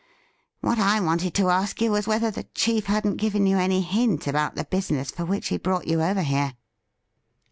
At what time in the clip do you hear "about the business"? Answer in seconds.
4.25-5.11